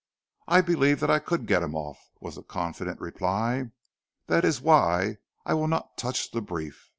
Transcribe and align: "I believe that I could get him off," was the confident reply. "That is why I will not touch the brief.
"I 0.47 0.61
believe 0.61 0.99
that 1.01 1.11
I 1.11 1.19
could 1.19 1.45
get 1.45 1.61
him 1.61 1.75
off," 1.75 2.09
was 2.19 2.33
the 2.33 2.41
confident 2.41 2.99
reply. 2.99 3.69
"That 4.25 4.43
is 4.43 4.59
why 4.59 5.17
I 5.45 5.53
will 5.53 5.67
not 5.67 5.95
touch 5.95 6.31
the 6.31 6.41
brief. 6.41 6.89